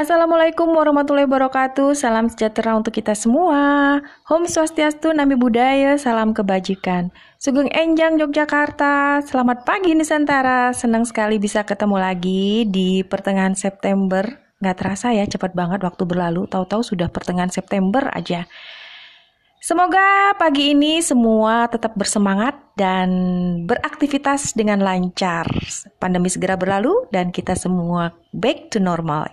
[0.00, 1.92] Assalamualaikum warahmatullahi wabarakatuh.
[1.92, 4.00] Salam sejahtera untuk kita semua.
[4.32, 7.12] Home Swastiastu, Nami Budaya, salam kebajikan.
[7.36, 9.20] Sugeng Enjang Yogyakarta.
[9.20, 10.72] Selamat pagi Nusantara.
[10.72, 14.24] Senang sekali bisa ketemu lagi di pertengahan September.
[14.64, 16.48] Gak terasa ya, cepat banget waktu berlalu.
[16.48, 18.48] Tahu-tahu sudah pertengahan September aja.
[19.60, 23.12] Semoga pagi ini semua tetap bersemangat dan
[23.68, 25.44] beraktivitas dengan lancar.
[26.00, 29.28] Pandemi segera berlalu dan kita semua back to normal.